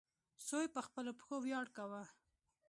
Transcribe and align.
سوی 0.47 0.65
په 0.75 0.81
خپلو 0.87 1.11
پښو 1.17 1.35
ویاړ 1.41 1.65
کاوه. 1.75 2.03